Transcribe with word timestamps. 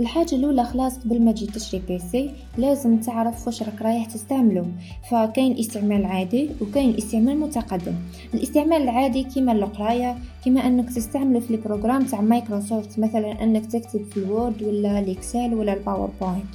الحاجة 0.00 0.34
الأولى 0.34 0.64
خلاص 0.64 0.98
قبل 0.98 1.22
ما 1.22 1.32
تجي 1.32 1.46
تشري 1.46 1.82
PC 1.88 2.30
لازم 2.58 3.00
تعرف 3.00 3.46
واش 3.46 3.62
راك 3.62 3.82
رايح 3.82 4.06
تستعمله 4.06 4.66
فكاين 5.10 5.58
استعمال 5.58 6.04
عادي 6.04 6.50
وكاين 6.60 6.96
استعمال 6.96 7.40
متقدم. 7.40 7.94
الاستعمال 8.34 8.82
العادي 8.82 9.22
كيما 9.22 9.52
القراية 9.52 10.18
كيما 10.44 10.66
أنك 10.66 10.90
تستعمله 10.90 11.40
في 11.40 11.50
ال 11.50 11.55
programme 11.55 12.04
تاع 12.04 12.20
مايكروسوفت 12.20 12.98
مثلا 12.98 13.42
أنك 13.42 13.66
تكتب 13.66 14.04
في 14.10 14.16
ال 14.16 14.25
Word 14.25 14.62
ولا 14.62 14.98
ال 14.98 15.07
Excel 15.07 15.54
ولا 15.54 15.72
ال 15.72 15.78
PowerPoint. 15.78 16.46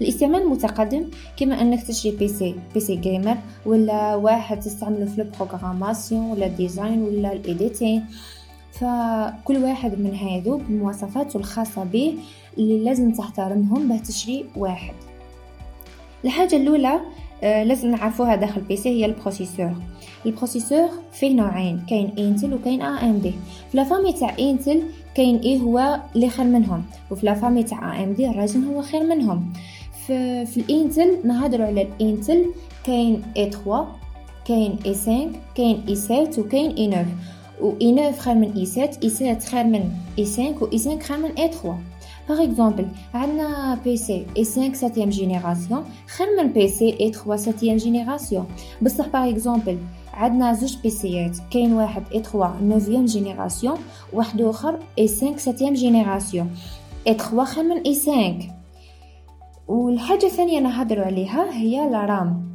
الاستعمال 0.00 0.42
المتقدم 0.42 1.04
كما 1.36 1.62
أنك 1.62 1.82
تشري 1.82 2.16
PC 2.16 2.54
PC 2.74 2.80
gamer 2.80 3.36
ولا 3.66 4.14
واحد 4.14 4.60
تستعمله 4.60 5.06
في 5.06 5.22
ال 5.22 5.30
programmation 5.30 6.30
ولا 6.30 6.46
ال 6.46 6.54
design 6.54 7.02
ولا 7.02 7.32
ال 7.32 7.40
editing. 7.40 8.04
فكل 8.80 9.56
واحد 9.56 9.98
من 9.98 10.14
هادو 10.14 10.56
بمواصفاته 10.56 11.36
الخاصة 11.36 11.84
به 11.84 12.14
اللي 12.58 12.84
لازم 12.84 13.12
تحترمهم 13.12 13.88
باه 13.88 13.96
تشري 13.98 14.44
واحد. 14.56 14.94
الحاجة 16.24 16.56
الأولى 16.56 17.00
آه 17.42 17.64
لازم 17.64 17.90
نعرفوها 17.90 18.36
داخل 18.36 18.60
PC 18.60 18.88
هي 18.88 19.04
ال 19.06 19.12
processeur. 19.12 19.72
ال 20.26 20.32
processeur 20.32 20.88
فيه 21.12 21.34
نوعين 21.34 21.80
كاين 21.88 22.12
Intel 22.18 22.54
وكاين 22.54 22.82
AMD. 22.82 23.30
في 23.70 23.76
la 23.76 23.84
famille 23.84 24.12
تاع 24.12 24.36
Intel 24.38 24.82
كاين 25.14 25.36
i 25.38 25.58
هو 25.58 26.00
اللي 26.16 26.28
خير 26.30 26.46
منهم 26.46 26.84
وفي 27.10 27.26
la 27.26 27.34
famille 27.34 27.62
تاع 27.62 28.00
AMD 28.00 28.30
ال 28.30 28.36
Ryzen 28.36 28.64
هو 28.64 28.82
خير 28.82 29.02
منهم. 29.06 29.52
في, 30.06 30.46
في 30.46 30.60
ال 30.60 30.70
Intel 30.70 31.18
نهضروا 31.24 31.66
على 31.66 31.82
ال 31.82 31.93
Intel 31.93 32.46
كاين 32.84 33.22
i3 33.36 33.86
كاين 34.44 34.76
i 34.86 34.94
5 34.94 35.30
كاين 35.54 35.84
i 35.88 35.94
7 35.94 36.30
وكاين 36.38 36.70
i 36.70 36.86
9 36.88 37.06
و 37.60 37.72
i 37.82 37.92
9 37.92 38.12
خير 38.12 38.34
من 38.34 38.52
i 38.52 38.66
7 38.66 38.90
i 39.02 39.08
7 39.08 39.38
خير 39.38 39.64
من 39.64 39.90
i 40.18 40.24
5 40.24 40.42
و 40.60 40.68
i 40.72 40.78
5 40.78 40.98
خير 40.98 41.18
من 41.18 41.30
i 41.38 41.48
3 41.48 41.78
par 42.28 42.42
exemple 42.42 42.88
عندنا 43.14 43.78
PC 43.84 44.26
i 44.36 44.44
5 44.44 44.72
septième 44.72 45.08
génération 45.08 45.84
خير 46.06 46.26
من 46.38 46.52
PC 46.52 46.96
i 47.00 47.12
3 47.12 47.36
septième 47.36 47.76
génération 47.76 48.46
بصح 48.82 49.08
par 49.08 49.30
exemple 49.30 49.78
عندنا 50.14 50.52
زوج 50.52 50.76
PC 50.82 51.09
يات 51.09 51.36
كاين 51.50 51.72
واحد 51.72 52.02
i 52.14 52.22
3 52.22 52.60
neuvième 52.62 53.04
génération 53.04 53.78
واحد 54.12 54.40
اخر 54.40 54.78
i 54.98 55.08
5 55.08 55.36
septième 55.36 55.74
génération 55.74 56.50
i 57.06 57.14
3 57.14 57.44
خير 57.44 57.64
من 57.64 57.76
i 57.76 57.94
5 57.94 58.58
والحاجة 59.68 60.26
الثانية 60.26 60.60
نهضروا 60.60 61.04
عليها 61.04 61.52
هي 61.52 61.90
la 61.90 62.04
RAM 62.04 62.48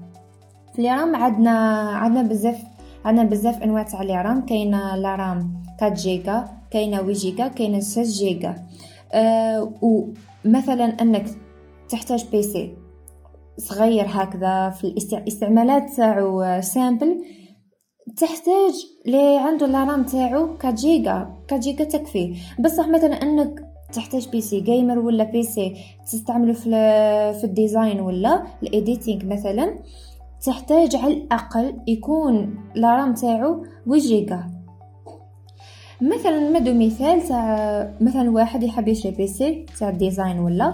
في 0.76 0.82
les 0.82 0.96
RAM 0.96 1.16
عندنا 1.16 1.52
عندنا 1.92 2.22
بزاف 2.22 2.73
عندنا 3.06 3.30
بزاف 3.30 3.64
أنواع 3.64 3.84
تاع 3.84 4.02
les 4.02 4.22
RAM 4.22 4.46
كاينة 4.46 4.96
la 4.96 5.16
RAM 5.16 5.64
4 5.82 5.96
جيجا 5.96 6.48
كاينة 6.72 6.98
8 6.98 7.14
جيجا 7.14 7.48
كاينة 7.48 7.80
6 7.80 8.04
جيجا 8.04 8.56
أه 9.14 9.74
ومثلا 9.82 10.86
أنك 11.02 11.26
تحتاج 11.90 12.26
PC 12.32 12.74
صغير 13.58 14.06
هكذا 14.08 14.70
في 14.70 14.84
الاستعمالات 14.84 15.90
تاعو 15.98 16.62
simple 16.62 17.24
تحتاج 18.18 18.74
لي 19.06 19.38
عنده 19.38 19.68
la 19.68 19.84
RAM 19.84 20.04
تاعو 20.04 20.44
4 20.44 20.72
جيجا 20.76 21.12
4 21.12 21.60
جيجا 21.60 21.84
تكفي. 21.84 22.36
بصح 22.60 22.88
مثلا 22.88 23.14
أنك 23.14 23.60
تحتاج 23.94 24.30
PC 24.30 24.60
gamer 24.60 25.00
ولا 25.00 25.24
PC 25.24 25.76
تستعمله 26.12 26.54
في 26.54 26.70
في 27.40 27.44
ال 27.44 27.52
design 27.52 28.00
ولا 28.00 28.44
ال 28.64 28.72
editing 28.72 29.26
مثلا. 29.26 29.76
تحتاج 30.44 30.96
على 30.96 31.14
الأقل 31.14 31.74
يكون 31.88 32.56
la 32.76 32.96
RAM 32.96 33.14
تاعو 33.14 33.66
8 33.86 34.04
جيجا 34.04 34.44
مثلا 36.02 36.50
نمدو 36.50 36.74
مثال 36.86 37.28
تاع 37.28 37.94
مثلا 38.02 38.32
واحد 38.32 38.64
يحب 38.64 38.88
يشري 38.88 39.12
PC 39.12 39.66
تاع 39.80 39.90
ال 39.90 39.97
design 39.97 40.40
ولا 40.40 40.74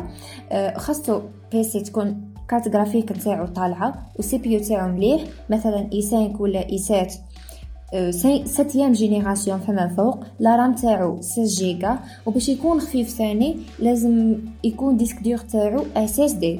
آه، 0.51 0.77
خاصو 0.77 1.21
PC 1.51 1.81
تكون 1.81 2.33
carte 2.49 2.67
graphique 2.67 3.11
نتاعو 3.11 3.45
طالعة 3.45 4.09
و 4.19 4.37
CPU 4.37 4.59
تاعو 4.59 4.91
مليح 4.91 5.21
مثلا 5.49 5.89
i 5.93 6.01
5 6.01 6.41
ولا 6.41 6.69
i 6.69 6.77
7 6.77 8.45
septième 8.45 8.91
génération 8.91 9.59
فما 9.59 9.87
فوق 9.87 10.23
la 10.39 10.55
RAM 10.55 10.75
تاعو 10.75 11.21
6 11.21 11.43
جيجا 11.43 11.99
وباش 12.25 12.49
يكون 12.49 12.79
خفيف 12.79 13.09
ثاني 13.09 13.57
لازم 13.79 14.37
يكون 14.63 14.97
disque 14.97 15.23
dur 15.23 15.37
تاعو 15.37 15.85
SSD. 15.95 16.59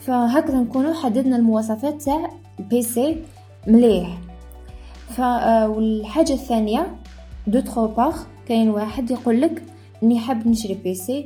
فهكذا 0.00 0.60
نكونوا 0.60 0.94
حددنا 0.94 1.36
المواصفات 1.36 2.02
تاع 2.02 2.30
PC 2.58 3.16
مليح. 3.66 4.18
ف 5.08 5.20
والحاجة 5.68 6.32
الثانية 6.32 6.96
d'autre 7.46 7.86
part 7.86 8.16
كاين 8.48 8.70
واحد 8.70 9.10
يقول 9.10 9.40
لك 9.40 9.62
اني 10.02 10.18
حاب 10.18 10.48
نشري 10.48 10.74
PC 10.74 11.24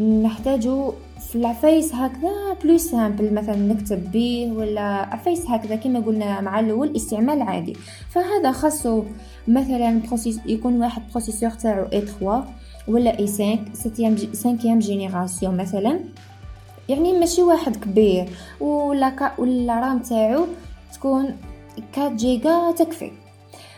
نحتاجو 0.00 0.92
في 1.20 1.36
العفايس 1.36 1.94
هكذا 1.94 2.56
plus 2.64 2.78
simple 2.78 3.34
مثلا 3.34 3.56
نكتب 3.56 4.12
به 4.12 4.52
ولا 4.56 4.82
عفايس 4.82 5.46
هكذا 5.46 5.76
كما 5.76 6.00
قلنا 6.00 6.40
مع 6.40 6.60
الأول 6.60 6.96
استعمال 6.96 7.42
عادي. 7.42 7.76
فهذا 8.10 8.52
خاصو 8.52 9.02
مثلا 9.48 10.00
يكون 10.46 10.82
واحد 10.82 11.02
processeur 11.10 11.50
تاعو 11.50 11.84
i 11.92 12.00
3 12.00 12.44
ولا 12.88 13.18
i 13.18 13.26
5 13.26 13.58
septième 13.72 14.16
cinquième 14.32 14.78
génération 14.78 15.56
مثلا. 15.56 16.00
يعني 16.90 17.12
ماشي 17.12 17.42
واحد 17.42 17.76
كبير 17.76 18.28
ولا 18.60 19.32
و 19.38 19.52
la 19.52 19.80
RAM 19.80 19.98
تاعو 19.98 20.46
تكون 20.94 21.36
4 21.98 22.16
جيجا 22.16 22.72
تكفي. 22.78 23.12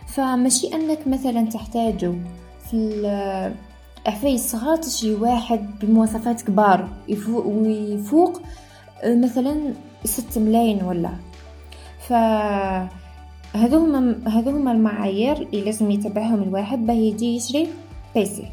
فماشي 0.07 0.75
أنك 0.75 0.99
مثلا 1.07 1.51
تحتاجو 1.51 2.15
في 2.71 3.53
عفايس 4.07 4.53
صغار 4.53 4.77
تشري 4.77 5.15
واحد 5.15 5.67
بمواصفات 5.81 6.43
كبار 6.43 6.89
ويفوق 7.29 8.43
مثلا 9.05 9.75
ست 10.05 10.39
ملايين 10.39 10.85
ولا. 10.85 11.11
ف 12.09 12.13
هذو 13.57 13.79
هما 14.47 14.73
المعايير 14.73 15.37
اللي 15.37 15.61
لازم 15.61 15.91
يتبعهم 15.91 16.43
الواحد 16.43 16.87
باه 16.87 16.95
يجي 16.95 17.37
يشري 17.37 17.69
PC. 18.15 18.47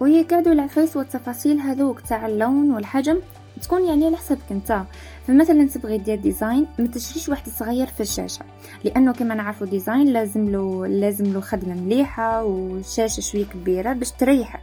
وهي 0.00 0.24
كادو 0.24 0.52
العفايس 0.52 0.96
والتفاصيل 0.96 1.58
هذوك 1.58 2.00
تاع 2.00 2.26
اللون 2.26 2.70
والحجم 2.70 3.18
تكون 3.62 3.84
يعني 3.86 4.06
على 4.06 4.16
حسبك 4.16 4.50
انت. 4.50 4.82
فمثلا 5.26 5.68
تبغي 5.68 5.98
دير 5.98 6.16
design 6.16 6.66
ما 6.78 6.86
تشريش 6.86 7.28
واحد 7.28 7.48
صغير 7.48 7.86
في 7.86 8.00
الشاشة 8.00 8.44
لأنه 8.84 9.12
كما 9.12 9.34
نعرفوا 9.34 9.66
design 9.66 10.08
لازم 10.08 10.48
له 10.50 10.86
لازم 10.86 11.32
له 11.32 11.40
خدمة 11.40 11.74
مليحة 11.74 12.44
وشاشة 12.44 13.20
شوية 13.20 13.44
كبيرة 13.44 13.92
باش 13.92 14.10
تريحك 14.10 14.60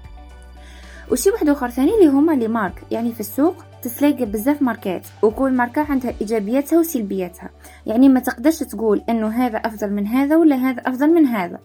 وشي 1.12 1.30
واحد 1.30 1.50
آخر 1.50 1.70
ثاني 1.70 1.92
اللي 1.96 2.08
هما 2.08 2.32
لي 2.32 2.48
مارك 2.48 2.84
يعني 2.92 3.14
في 3.14 3.20
السوق 3.20 3.56
تتلاقى 3.82 4.26
بزاف 4.26 4.62
ماركات 4.62 5.08
وكل 5.24 5.52
ماركة 5.52 5.82
عندها 5.90 6.14
إيجابياتها 6.22 6.80
وسلبياتها. 6.80 7.50
يعني 7.86 8.10
ما 8.10 8.20
تقدرش 8.20 8.60
تقول 8.60 9.04
إنه 9.10 9.28
هذا 9.28 9.58
أفضل 9.58 9.90
من 9.92 10.08
هذا 10.08 10.36
ولا 10.36 10.56
هذا 10.56 10.82
أفضل 10.82 11.08
من 11.08 11.26
هذا. 11.26 11.60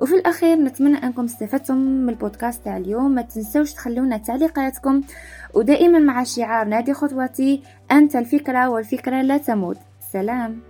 وفي 0.00 0.14
الأخير 0.14 0.56
نتمنى 0.56 0.96
أنكم 0.96 1.24
استفدتم 1.24 1.76
من 1.76 2.08
البودكاست 2.08 2.64
تاع 2.64 2.76
اليوم. 2.76 3.10
ما 3.10 3.22
تنسوش 3.22 3.72
تخلونا 3.72 4.16
تعليقاتكم. 4.16 5.00
ودائما 5.54 5.98
مع 5.98 6.24
شعار 6.24 6.68
نادي 6.68 6.94
خطوتي 6.94 7.62
أنت 7.92 8.16
الفكرة 8.16 8.68
والفكرة 8.68 9.22
لا 9.22 9.38
تموت. 9.38 9.78
سلام. 10.12 10.69